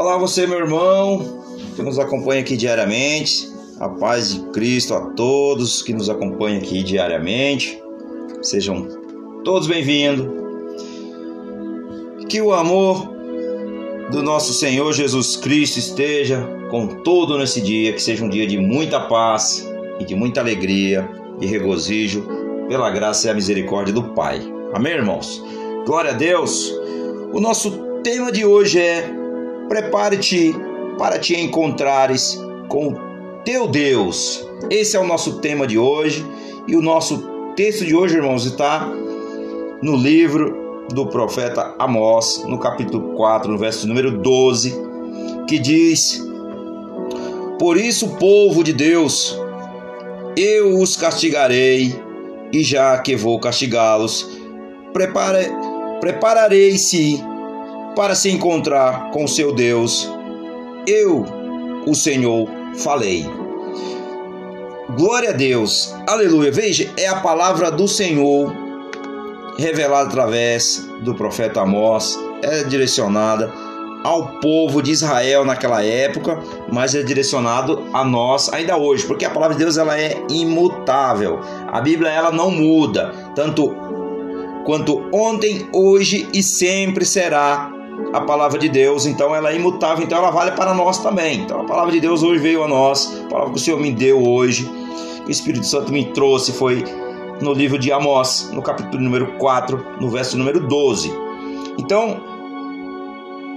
[0.00, 1.44] Olá, você, meu irmão,
[1.76, 3.46] que nos acompanha aqui diariamente.
[3.78, 7.78] A paz de Cristo a todos que nos acompanham aqui diariamente.
[8.40, 8.88] Sejam
[9.44, 10.26] todos bem-vindos.
[12.30, 13.10] Que o amor
[14.10, 18.56] do nosso Senhor Jesus Cristo esteja com todo nesse dia, que seja um dia de
[18.56, 21.06] muita paz e de muita alegria
[21.42, 22.26] e regozijo
[22.70, 24.40] pela graça e a misericórdia do Pai.
[24.72, 25.44] Amém, irmãos?
[25.84, 26.74] Glória a Deus.
[27.34, 29.19] O nosso tema de hoje é
[29.70, 30.52] Prepare-te
[30.98, 32.36] para te encontrares
[32.68, 32.96] com o
[33.44, 34.44] teu Deus.
[34.68, 36.26] Esse é o nosso tema de hoje
[36.66, 38.84] e o nosso texto de hoje, irmãos, está
[39.80, 44.74] no livro do profeta Amós, no capítulo 4, no verso número 12,
[45.46, 46.20] que diz:
[47.56, 49.38] Por isso, povo de Deus,
[50.36, 51.94] eu os castigarei,
[52.52, 54.28] e já que vou castigá-los,
[54.92, 55.48] prepare,
[56.00, 57.29] prepararei-se
[57.94, 60.10] para se encontrar com seu Deus.
[60.86, 61.24] Eu,
[61.86, 63.26] o Senhor, falei.
[64.96, 66.50] Glória a Deus, aleluia.
[66.50, 68.52] Veja, é a palavra do Senhor
[69.58, 73.52] revelada através do profeta Amós, é direcionada
[74.02, 79.30] ao povo de Israel naquela época, mas é direcionado a nós ainda hoje, porque a
[79.30, 81.40] palavra de Deus ela é imutável.
[81.68, 83.74] A Bíblia ela não muda, tanto
[84.64, 87.70] quanto ontem, hoje e sempre será
[88.12, 91.40] a palavra de Deus, então ela é imutável, então ela vale para nós também.
[91.40, 93.92] Então a palavra de Deus hoje veio a nós, a palavra que o Senhor me
[93.92, 94.68] deu hoje,
[95.26, 96.84] o Espírito Santo me trouxe, foi
[97.40, 101.12] no livro de Amós, no capítulo número 4, no verso número 12.
[101.78, 102.20] Então,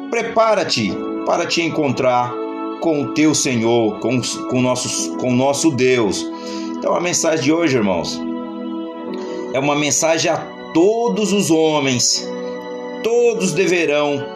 [0.09, 2.33] prepara-te para te encontrar
[2.79, 6.25] com o teu Senhor, com, com, nossos, com o nosso Deus.
[6.77, 8.21] Então, a mensagem de hoje, irmãos,
[9.53, 10.37] é uma mensagem a
[10.73, 12.29] todos os homens.
[13.03, 14.32] Todos deverão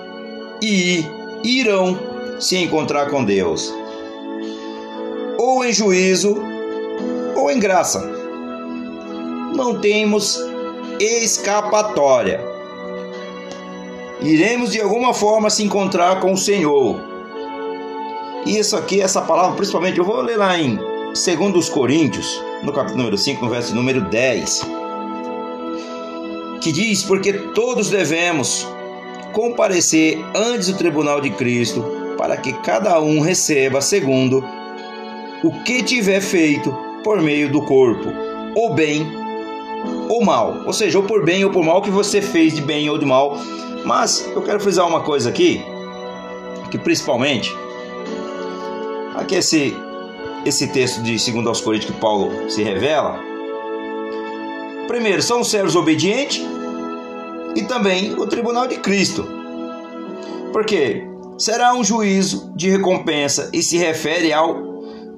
[0.62, 1.06] e
[1.44, 1.98] irão
[2.40, 3.74] se encontrar com Deus,
[5.38, 6.38] ou em juízo,
[7.36, 8.00] ou em graça.
[9.56, 10.40] Não temos
[11.00, 12.42] escapatória.
[14.20, 17.00] Iremos de alguma forma se encontrar com o Senhor.
[18.46, 23.18] Isso aqui, essa palavra, principalmente, eu vou ler lá em 2 Coríntios, no capítulo número
[23.18, 24.62] 5, no verso número 10,
[26.62, 28.68] que diz: Porque todos devemos
[29.38, 31.86] comparecer antes do tribunal de Cristo,
[32.18, 34.44] para que cada um receba segundo
[35.44, 38.12] o que tiver feito por meio do corpo,
[38.56, 39.08] ou bem
[40.10, 42.90] ou mal, ou seja, ou por bem ou por mal que você fez de bem
[42.90, 43.38] ou de mal.
[43.86, 45.64] Mas eu quero frisar uma coisa aqui,
[46.72, 47.56] que principalmente
[49.14, 49.78] aqui esse
[50.46, 53.20] esse texto de 2 aos Coríntios que Paulo se revela.
[54.88, 56.44] Primeiro, são os servos obedientes
[57.68, 59.28] também o tribunal de Cristo.
[60.52, 61.04] Porque
[61.38, 64.66] será um juízo de recompensa e se refere ao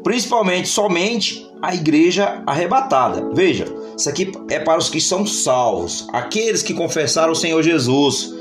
[0.04, 3.30] principalmente somente à igreja arrebatada.
[3.34, 3.66] Veja,
[3.98, 8.34] isso aqui é para os que são salvos, aqueles que confessaram o Senhor Jesus,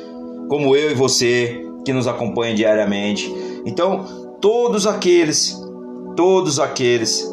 [0.48, 3.32] como eu e você que nos acompanham diariamente.
[3.64, 5.60] Então, todos aqueles,
[6.16, 7.28] todos aqueles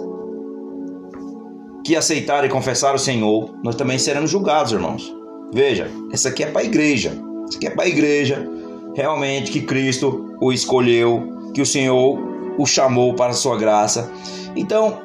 [1.85, 5.15] que aceitarem e confessar o Senhor, nós também seremos julgados, irmãos.
[5.53, 7.11] Veja, essa aqui é para a igreja.
[7.47, 8.47] Isso aqui é para a igreja,
[8.95, 12.19] realmente que Cristo o escolheu, que o Senhor
[12.57, 14.11] o chamou para a sua graça.
[14.55, 14.99] Então,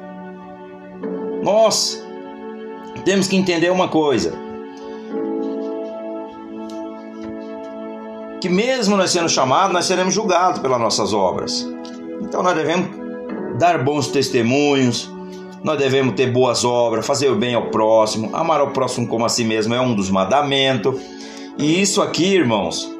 [1.43, 2.03] nós
[3.05, 4.33] temos que entender uma coisa:
[8.39, 11.67] que mesmo nós sendo chamados, nós seremos julgados pelas nossas obras.
[12.21, 12.89] Então, nós devemos
[13.57, 15.11] dar bons testemunhos,
[15.63, 19.29] nós devemos ter boas obras, fazer o bem ao próximo, amar ao próximo como a
[19.29, 20.99] si mesmo é um dos mandamentos.
[21.57, 22.91] E isso aqui, irmãos,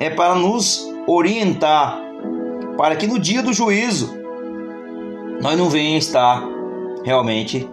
[0.00, 2.00] é para nos orientar,
[2.76, 4.16] para que no dia do juízo
[5.40, 6.42] nós não venhamos estar
[7.04, 7.68] realmente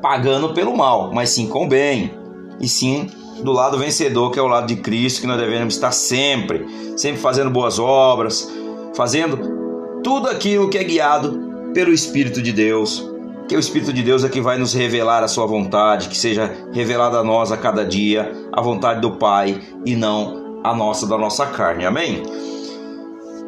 [0.00, 2.12] pagando pelo mal, mas sim com o bem,
[2.60, 3.10] e sim
[3.42, 6.66] do lado vencedor, que é o lado de Cristo, que nós devemos estar sempre,
[6.96, 8.50] sempre fazendo boas obras,
[8.94, 11.45] fazendo tudo aquilo que é guiado
[11.76, 13.06] pelo Espírito de Deus,
[13.46, 16.50] que o Espírito de Deus é que vai nos revelar a sua vontade, que seja
[16.72, 21.18] revelada a nós a cada dia a vontade do Pai e não a nossa da
[21.18, 21.84] nossa carne.
[21.84, 22.22] Amém?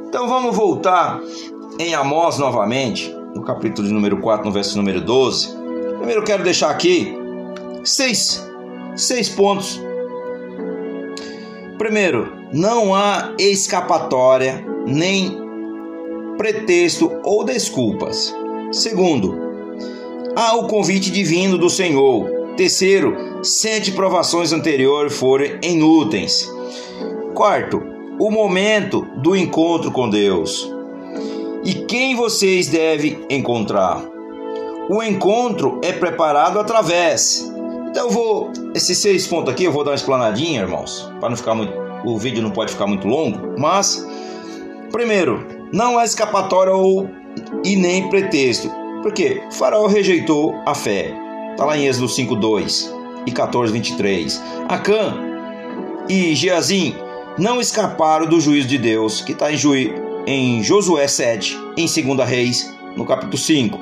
[0.06, 1.19] Então vamos voltar
[1.78, 5.56] em Amós novamente, no capítulo número 4, no verso número 12.
[5.96, 7.16] Primeiro eu quero deixar aqui
[7.82, 8.46] seis,
[8.94, 9.80] seis pontos.
[11.78, 15.48] Primeiro, não há escapatória nem
[16.38, 18.35] pretexto ou desculpas.
[18.73, 19.37] Segundo,
[20.35, 22.31] há o convite divino do Senhor.
[22.56, 26.50] Terceiro, sete provações anteriores foram inúteis.
[27.35, 27.82] Quarto,
[28.19, 30.73] o momento do encontro com Deus.
[31.64, 34.02] E quem vocês devem encontrar?
[34.88, 37.52] O encontro é preparado através.
[37.90, 41.37] Então eu vou esses seis pontos aqui eu vou dar uma explanadinha, irmãos, para não
[41.37, 41.73] ficar muito
[42.05, 44.06] o vídeo não pode ficar muito longo, mas
[44.93, 47.09] primeiro, não há escapatória ou
[47.65, 48.70] e nem pretexto.
[49.03, 51.15] Porque Faraó rejeitou a fé.
[51.50, 52.93] Está lá em Êxodo 5:2
[53.26, 54.41] e 14:23.
[54.69, 55.15] Acã
[56.09, 56.94] e Geazim
[57.38, 59.56] não escaparam do juízo de Deus, que está em,
[60.26, 63.79] em Josué 7, em 2 Reis, no capítulo 5.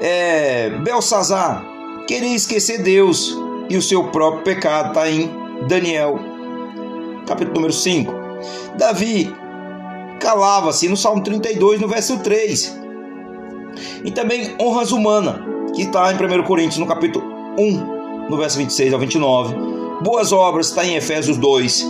[0.00, 1.64] É, Belsazar
[2.06, 3.36] queria esquecer Deus
[3.68, 5.30] e o seu próprio pecado, está em
[5.68, 6.18] Daniel,
[7.26, 8.12] capítulo número 5.
[8.78, 9.34] Davi
[10.18, 12.78] calava-se no Salmo 32, no verso 3.
[14.04, 15.36] E também honras humanas,
[15.74, 17.24] que está em 1 Coríntios, no capítulo
[17.58, 19.54] 1, no verso 26 ao 29.
[20.02, 21.82] Boas obras, está em Efésios 2,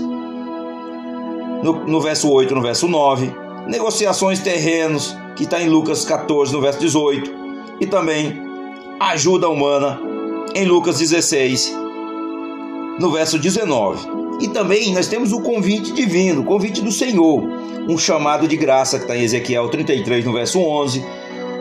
[1.62, 3.34] no, no verso 8, no verso 9.
[3.66, 7.30] Negociações terrenos, que está em Lucas 14, no verso 18.
[7.80, 8.42] E também
[9.00, 10.00] ajuda humana,
[10.54, 11.76] em Lucas 16,
[12.98, 14.17] no verso 19.
[14.40, 17.42] E também nós temos o convite divino, o convite do Senhor,
[17.88, 21.04] um chamado de graça que está em Ezequiel 33, no verso 11,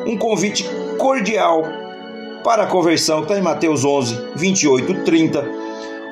[0.06, 0.64] um convite
[0.98, 1.64] cordial
[2.44, 5.52] para a conversão que está em Mateus 11, 28, 30,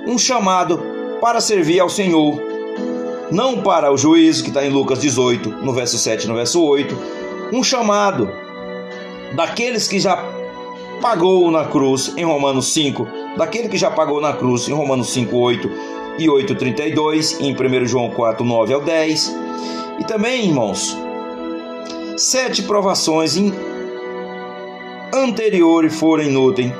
[0.07, 0.81] um chamado
[1.21, 2.41] para servir ao Senhor
[3.31, 6.95] não para o juízo, que está em Lucas 18, no verso 7 no verso 8,
[7.51, 8.29] um chamado
[9.33, 10.23] daqueles que já
[11.01, 13.07] pagou na cruz, em Romanos 5,
[13.37, 15.69] daquele que já pagou na cruz, em Romanos 5, 8
[16.17, 19.35] e 8, 32, e em 1 João 4, 9 ao 10.
[19.99, 20.97] E também, irmãos,
[22.17, 23.35] sete provações
[25.13, 26.71] anteriores foram inúteis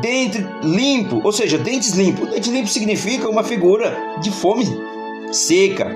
[0.00, 2.30] Dente limpo, ou seja, dentes limpos.
[2.30, 4.66] Dente limpo significa uma figura de fome
[5.30, 5.94] seca.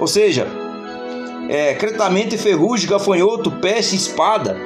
[0.00, 0.46] Ou seja,
[1.48, 4.56] é, cretamento e ferrugem, gafanhoto, peste, espada.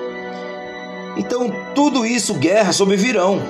[1.16, 3.40] Então, tudo isso, guerra sobrevirão.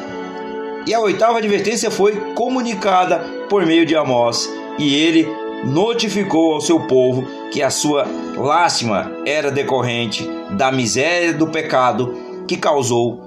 [0.87, 3.19] E a oitava advertência foi comunicada
[3.49, 4.49] por meio de Amós,
[4.79, 5.29] e ele
[5.65, 8.06] notificou ao seu povo que a sua
[8.37, 12.15] lástima era decorrente da miséria do pecado
[12.49, 13.21] que causou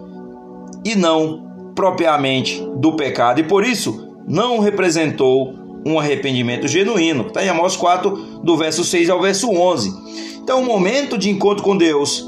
[0.83, 5.53] e não propriamente do pecado, e por isso não representou
[5.85, 7.27] um arrependimento genuíno.
[7.27, 8.11] Está em Amós 4,
[8.43, 9.93] do verso 6 ao verso 11.
[10.41, 12.25] Então, o momento de encontro com Deus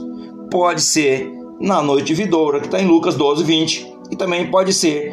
[0.52, 5.12] pode ser na noite vidoura, que está em Lucas 12, 20, e também pode ser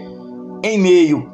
[0.62, 1.30] em meio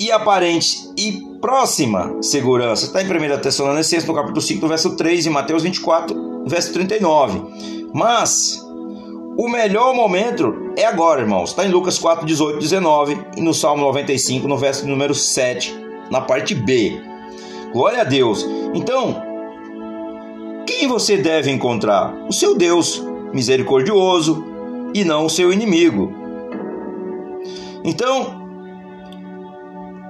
[0.00, 2.86] e aparente e próxima segurança.
[2.86, 7.42] Está em 1 Tessalonicenses, no capítulo 5, verso 3, e Mateus 24, verso 39.
[7.92, 8.60] Mas
[9.36, 11.50] o melhor momento é agora, irmãos.
[11.50, 15.74] Está em Lucas 4, 18, 19 e no Salmo 95, no verso número 7,
[16.10, 17.00] na parte B.
[17.72, 18.46] Glória a Deus.
[18.74, 19.22] Então,
[20.66, 22.14] quem você deve encontrar?
[22.28, 23.02] O seu Deus
[23.32, 24.53] misericordioso
[24.94, 26.12] e não o seu inimigo.
[27.84, 28.42] Então,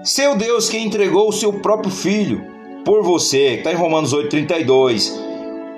[0.05, 2.45] seu Deus que entregou o seu próprio filho
[2.85, 5.19] por você, está em Romanos 32.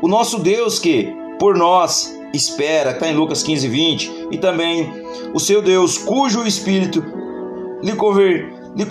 [0.02, 4.92] O nosso Deus que por nós espera, está em Lucas 15, 20, e também
[5.32, 7.02] o seu Deus, cujo Espírito
[7.82, 8.86] lhe, conver, lhe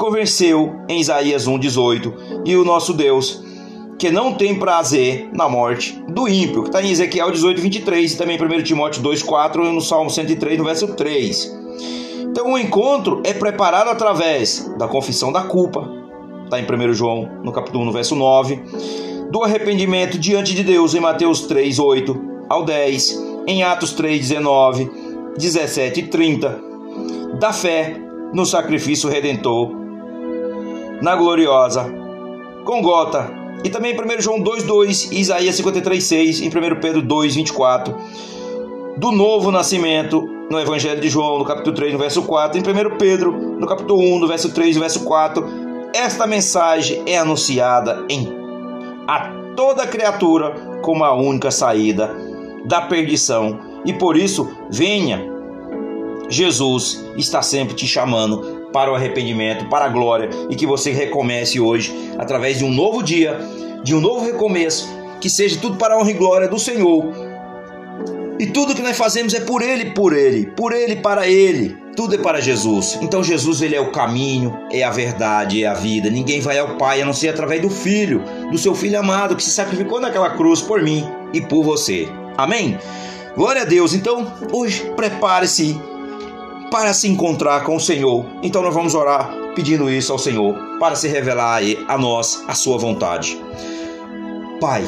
[0.88, 2.14] em Isaías 1, 18,
[2.46, 3.44] e o nosso Deus,
[3.98, 8.18] que não tem prazer na morte do ímpio, que está em Ezequiel 18, 23, e
[8.18, 11.58] também 1 Timóteo 2, 4, e no Salmo 103, no verso 3.
[12.24, 15.90] Então o encontro é preparado através da confissão da culpa,
[16.44, 18.62] está em 1 João, no capítulo 1, no verso 9,
[19.32, 24.92] do arrependimento diante de Deus, em Mateus 3, 8, ao 10, em Atos 3, 19,
[25.38, 26.62] 17 e 30,
[27.40, 27.96] da fé
[28.34, 29.72] no sacrifício redentor,
[31.02, 32.06] na gloriosa
[32.66, 37.36] Gongota, e também em 1 João 2, 2, Isaías 53, 6, em 1 Pedro 2,
[37.36, 37.96] 24,
[38.98, 42.98] do novo nascimento no Evangelho de João, no capítulo 3, no verso 4, em 1
[42.98, 45.46] Pedro, no capítulo 1, no verso 3, no verso 4,
[45.94, 48.28] esta mensagem é anunciada em
[49.08, 52.16] a toda criatura como a única saída
[52.66, 53.60] da perdição.
[53.86, 55.34] E por isso, venha.
[56.28, 61.62] Jesus está sempre te chamando para o arrependimento, para a glória e que você recomece
[61.62, 63.40] hoje através de um novo dia,
[63.82, 64.86] de um novo recomeço,
[65.22, 67.06] que seja tudo para a honra e glória do Senhor.
[68.38, 71.78] E tudo que nós fazemos é por ele, por ele, por ele, para ele.
[71.96, 73.00] Tudo é para Jesus.
[73.02, 76.10] Então Jesus ele é o caminho, é a verdade, é a vida.
[76.10, 79.44] Ninguém vai ao Pai a não ser através do Filho, do seu Filho amado que
[79.44, 82.10] se sacrificou naquela cruz por mim e por você.
[82.38, 82.78] Amém?
[83.38, 83.94] Glória a Deus.
[83.94, 85.80] Então, hoje prepare-se
[86.76, 88.26] para se encontrar com o Senhor.
[88.44, 92.78] Então nós vamos orar pedindo isso ao Senhor para se revelar a nós a sua
[92.78, 93.42] vontade.
[94.60, 94.86] Pai,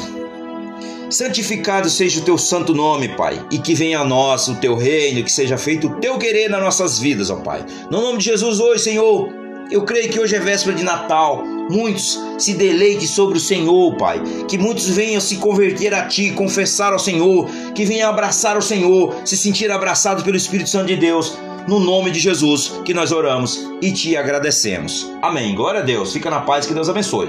[1.08, 5.24] santificado seja o teu santo nome, Pai, e que venha a nós o teu reino,
[5.24, 7.64] que seja feito o teu querer nas nossas vidas, ó Pai.
[7.90, 9.32] No nome de Jesus hoje, Senhor,
[9.70, 11.42] eu creio que hoje é véspera de Natal.
[11.70, 14.20] Muitos se deleitem sobre o Senhor, Pai.
[14.46, 17.48] Que muitos venham se converter a Ti, confessar ao Senhor.
[17.74, 21.36] Que venham abraçar o Senhor, se sentir abraçado pelo Espírito Santo de Deus.
[21.68, 25.06] No nome de Jesus que nós oramos e te agradecemos.
[25.20, 25.54] Amém.
[25.54, 26.14] Glória a Deus.
[26.14, 26.64] Fica na paz.
[26.64, 27.28] Que Deus abençoe.